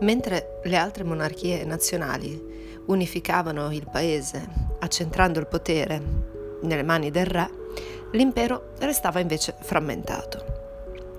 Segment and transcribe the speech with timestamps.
[0.00, 6.02] Mentre le altre monarchie nazionali unificavano il paese accentrando il potere
[6.62, 7.50] nelle mani del re,
[8.12, 10.44] l'impero restava invece frammentato.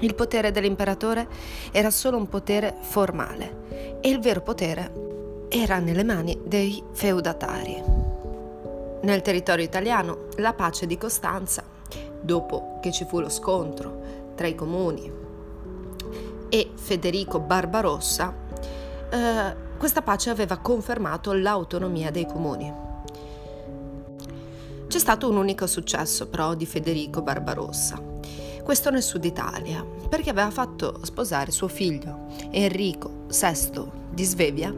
[0.00, 1.28] Il potere dell'imperatore
[1.70, 4.92] era solo un potere formale e il vero potere
[5.48, 7.80] era nelle mani dei feudatari.
[9.02, 11.62] Nel territorio italiano la pace di Costanza,
[12.20, 15.12] dopo che ci fu lo scontro tra i comuni
[16.48, 18.43] e Federico Barbarossa,
[19.14, 22.72] eh, questa pace aveva confermato l'autonomia dei comuni.
[24.88, 28.00] C'è stato un unico successo però di Federico Barbarossa,
[28.62, 34.74] questo nel sud Italia, perché aveva fatto sposare suo figlio Enrico VI di Svevia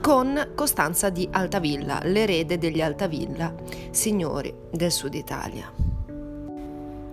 [0.00, 3.52] con Costanza di Altavilla, l'erede degli Altavilla,
[3.90, 5.70] signori del sud Italia.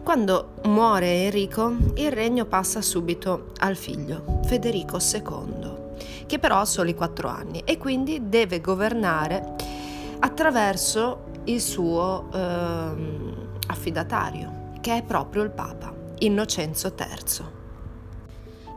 [0.03, 5.84] Quando muore Enrico, il regno passa subito al figlio, Federico II
[6.25, 9.55] che però ha soli 4 anni e quindi deve governare
[10.19, 12.91] attraverso il suo eh,
[13.67, 17.53] affidatario, che è proprio il Papa, Innocenzo III.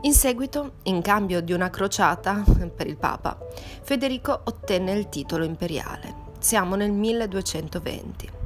[0.01, 3.37] In seguito, in cambio di una crociata per il Papa,
[3.81, 6.27] Federico ottenne il titolo imperiale.
[6.39, 8.37] Siamo nel 1220.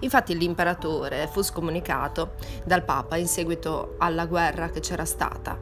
[0.00, 2.32] Infatti l'imperatore fu scomunicato
[2.64, 5.58] dal Papa in seguito alla guerra che c'era stata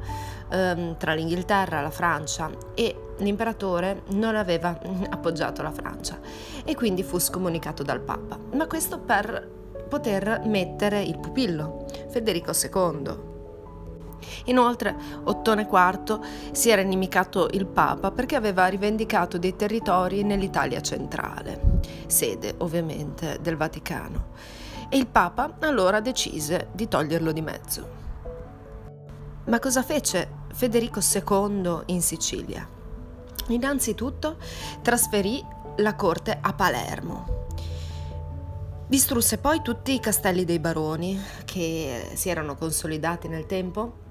[0.51, 4.79] ehm, tra l'Inghilterra e la Francia e l'imperatore non aveva
[5.11, 6.19] appoggiato la Francia
[6.65, 8.39] e quindi fu scomunicato dal Papa.
[8.53, 9.57] Ma questo per
[9.89, 13.27] poter mettere il pupillo, Federico II.
[14.47, 16.21] Inoltre Ottone IV
[16.53, 23.57] si era inimicato il Papa perché aveva rivendicato dei territori nell'Italia centrale, sede ovviamente del
[23.57, 24.27] Vaticano,
[24.89, 28.07] e il Papa allora decise di toglierlo di mezzo.
[29.49, 32.69] Ma cosa fece Federico II in Sicilia?
[33.49, 34.37] Innanzitutto
[34.83, 35.43] trasferì
[35.77, 37.47] la corte a Palermo.
[38.87, 44.07] Distrusse poi tutti i castelli dei baroni che si erano consolidati nel tempo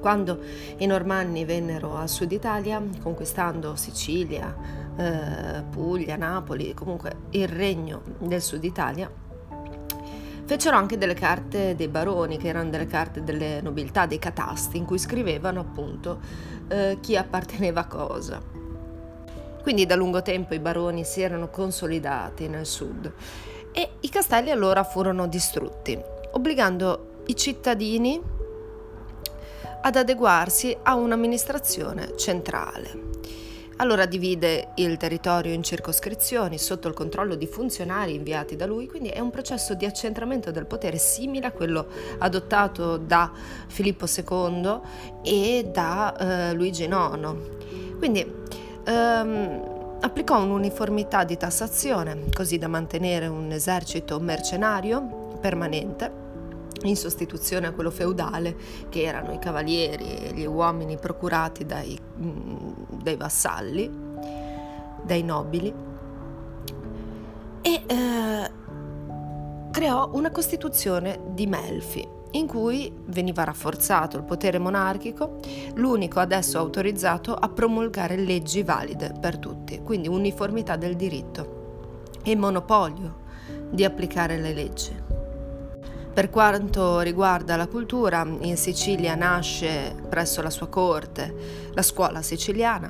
[0.00, 0.40] quando
[0.78, 4.56] i normanni vennero al sud Italia, conquistando Sicilia,
[4.96, 9.10] eh, Puglia, Napoli, comunque il regno del sud Italia,
[10.44, 14.84] fecero anche delle carte dei baroni, che erano delle carte delle nobiltà, dei catasti, in
[14.84, 16.20] cui scrivevano appunto
[16.68, 18.42] eh, chi apparteneva a cosa.
[19.62, 23.10] Quindi da lungo tempo i baroni si erano consolidati nel sud
[23.72, 25.98] e i castelli allora furono distrutti,
[26.32, 28.20] obbligando i cittadini
[29.80, 33.12] ad adeguarsi a un'amministrazione centrale.
[33.78, 39.08] Allora divide il territorio in circoscrizioni sotto il controllo di funzionari inviati da lui, quindi
[39.08, 41.86] è un processo di accentramento del potere simile a quello
[42.18, 43.32] adottato da
[43.66, 44.80] Filippo II
[45.22, 47.34] e da eh, Luigi IX.
[47.98, 48.32] Quindi
[48.84, 56.23] ehm, applicò un'uniformità di tassazione così da mantenere un esercito mercenario permanente
[56.84, 58.56] in sostituzione a quello feudale
[58.88, 62.72] che erano i cavalieri e gli uomini procurati dai, mm,
[63.02, 63.90] dai vassalli,
[65.02, 65.72] dai nobili,
[67.62, 68.50] e eh,
[69.70, 75.38] creò una costituzione di Melfi in cui veniva rafforzato il potere monarchico,
[75.74, 83.22] l'unico adesso autorizzato a promulgare leggi valide per tutti, quindi uniformità del diritto e monopolio
[83.70, 85.03] di applicare le leggi.
[86.14, 92.88] Per quanto riguarda la cultura, in Sicilia nasce presso la sua corte la scuola siciliana,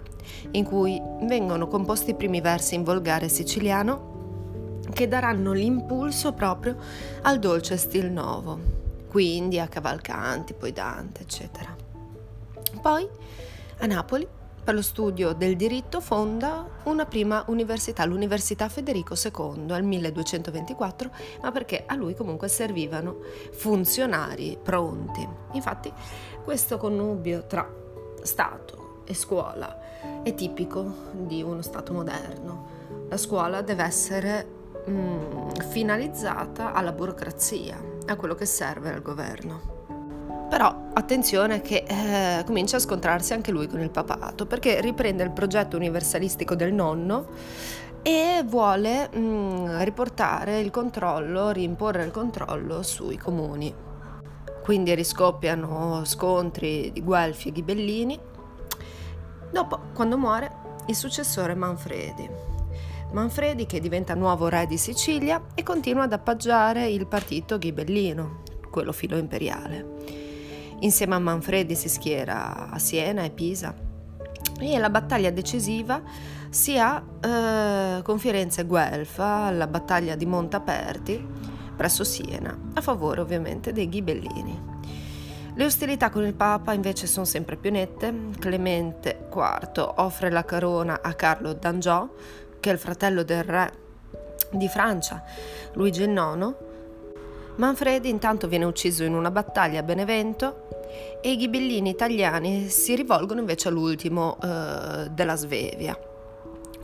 [0.51, 6.77] in cui vengono composti i primi versi in volgare siciliano che daranno l'impulso proprio
[7.23, 8.59] al dolce stil nuovo,
[9.09, 11.75] quindi a Cavalcanti, poi Dante, eccetera.
[12.83, 13.09] Poi
[13.79, 14.29] a Napoli
[14.65, 21.11] per lo studio del diritto fonda una prima università, l'Università Federico II, nel 1224,
[21.43, 23.19] ma perché a lui comunque servivano
[23.53, 25.29] funzionari pronti.
[25.53, 25.93] Infatti
[26.43, 27.71] questo connubio tra
[28.23, 32.67] Stato e scuola è tipico di uno Stato moderno.
[33.11, 34.47] La scuola deve essere
[34.89, 39.74] mm, finalizzata alla burocrazia, a quello che serve al governo.
[40.55, 45.33] Però attenzione che eh, comincia a scontrarsi anche lui con il papato, perché riprende il
[45.33, 47.27] progetto universalistico del nonno
[48.03, 53.75] e vuole mh, mm, riportare il controllo, rimporre il controllo sui comuni.
[54.63, 58.21] Quindi riscoppiano scontri di Guelfi e Ghibellini.
[59.51, 60.53] Dopo, quando muore,
[60.87, 62.31] il successore Manfredi.
[63.11, 68.93] Manfredi che diventa nuovo re di Sicilia e continua ad appoggiare il partito ghibellino, quello
[68.93, 69.94] filo imperiale.
[70.81, 73.75] Insieme a Manfredi si schiera a Siena e Pisa
[74.61, 76.01] e la battaglia decisiva
[76.51, 81.27] si ha eh, con Firenze e Guelfa, la battaglia di Montaperti
[81.75, 84.73] presso Siena, a favore ovviamente dei ghibellini.
[85.57, 88.13] Le ostilità con il Papa invece sono sempre più nette.
[88.39, 92.09] Clemente IV offre la corona a Carlo d'Angiò,
[92.59, 93.73] che è il fratello del re
[94.51, 95.23] di Francia,
[95.75, 96.55] Luigi IX.
[97.57, 100.69] Manfredi intanto viene ucciso in una battaglia a Benevento
[101.21, 105.97] e i ghibellini italiani si rivolgono invece all'ultimo eh, della Svevia,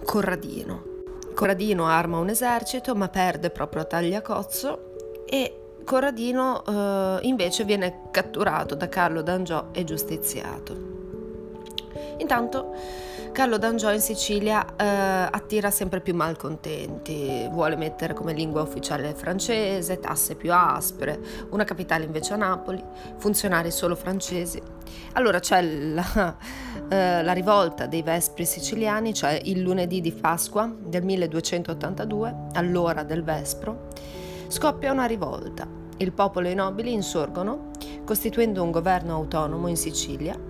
[0.05, 0.85] Corradino.
[1.35, 8.75] Corradino arma un esercito ma perde proprio a Tagliacozzo e Corradino eh, invece viene catturato
[8.77, 10.90] da Carlo d'Angiò e giustiziato.
[12.21, 12.75] Intanto
[13.33, 19.15] Carlo d'Angiò in Sicilia eh, attira sempre più malcontenti, vuole mettere come lingua ufficiale il
[19.15, 21.19] francese, tasse più aspre,
[21.51, 22.83] una capitale invece a Napoli,
[23.19, 24.61] funzionari solo francesi.
[25.13, 26.37] Allora c'è la,
[26.89, 33.23] eh, la rivolta dei Vespri siciliani, cioè il lunedì di Pasqua del 1282, all'ora del
[33.23, 33.89] Vespro,
[34.49, 35.69] scoppia una rivolta.
[35.99, 37.71] Il popolo e i nobili insorgono,
[38.05, 40.50] costituendo un governo autonomo in Sicilia,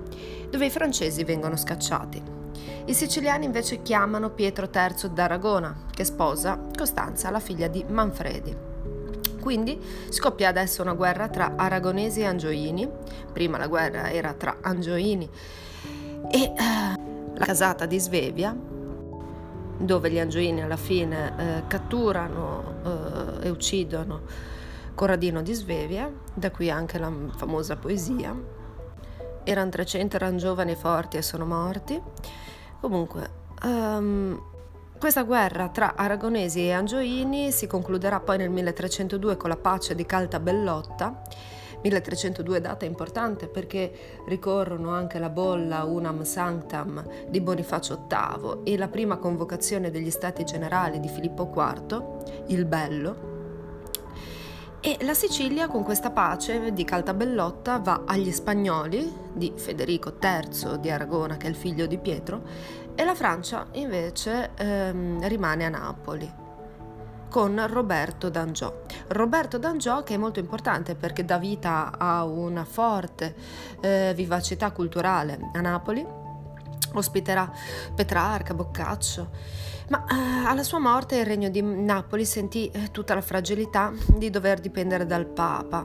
[0.51, 2.23] dove i francesi vengono scacciati.
[2.87, 8.69] I siciliani invece chiamano Pietro III d'Aragona, che sposa Costanza, la figlia di Manfredi.
[9.41, 9.81] Quindi
[10.11, 12.89] scoppia adesso una guerra tra aragonesi e angioini.
[13.33, 15.29] Prima la guerra era tra angioini
[16.31, 16.55] e eh,
[17.35, 18.55] la casata di Svevia,
[19.79, 22.75] dove gli angioini alla fine eh, catturano
[23.41, 24.21] eh, e uccidono
[24.95, 28.37] Corradino di Svevia, da qui anche la famosa poesia.
[29.45, 32.01] Erano 300, erano giovani, forti e sono morti.
[32.81, 33.31] Comunque,
[33.65, 34.41] um,
[34.99, 40.05] questa guerra tra aragonesi e angioini si concluderà poi nel 1302 con la pace di
[40.05, 41.23] Caltabellotta.
[41.83, 48.89] 1302 data importante perché ricorrono anche la bolla Unam Sanctam di Bonifacio VIII e la
[48.89, 53.30] prima convocazione degli stati generali di Filippo IV, il Bello,
[54.81, 60.91] e la Sicilia con questa pace di Caltabellotta va agli spagnoli di Federico III di
[60.91, 62.43] Aragona, che è il figlio di Pietro,
[62.95, 66.33] e la Francia invece ehm, rimane a Napoli
[67.29, 68.75] con Roberto d'Angiò.
[69.09, 73.35] Roberto d'Angiò che è molto importante perché dà vita a una forte
[73.81, 76.05] eh, vivacità culturale a Napoli,
[76.95, 77.51] ospiterà
[77.95, 83.21] Petrarca, Boccaccio ma eh, alla sua morte il regno di Napoli sentì eh, tutta la
[83.21, 85.85] fragilità di dover dipendere dal Papa.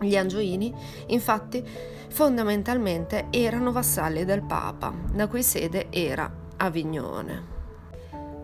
[0.00, 0.74] Gli Angioini,
[1.08, 1.62] infatti,
[2.08, 7.56] fondamentalmente erano vassalli del Papa, la cui sede era Avignone.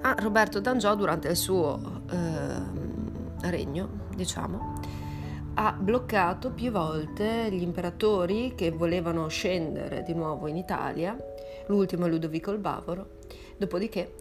[0.03, 4.81] Ah, Roberto d'Angiò, durante il suo eh, regno, diciamo,
[5.55, 11.17] ha bloccato più volte gli imperatori che volevano scendere di nuovo in Italia,
[11.67, 13.07] l'ultimo è Ludovico il Bavaro,
[13.57, 14.13] dopodiché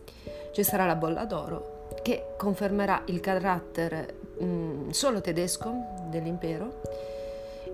[0.51, 5.73] ci sarà la bolla d'oro che confermerà il carattere mh, mm, solo tedesco
[6.09, 6.81] dell'impero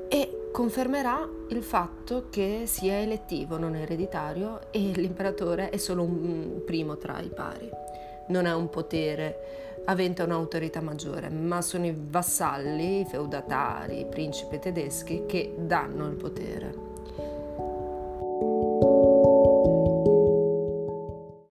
[0.07, 6.97] e confermerà il fatto che sia elettivo, non ereditario, e l'imperatore è solo un primo
[6.97, 7.69] tra i pari.
[8.27, 14.59] Non è un potere avente un'autorità maggiore, ma sono i vassalli, i feudatari, i principi
[14.59, 16.88] tedeschi che danno il potere.